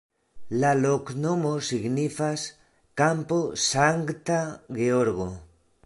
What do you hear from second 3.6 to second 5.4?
Sankta Georgo.